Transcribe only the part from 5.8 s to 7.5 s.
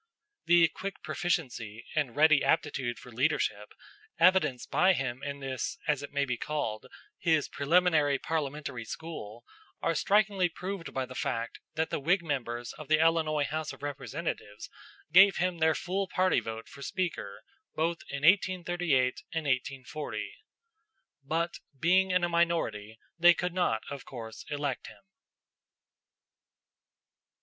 as it may be called, his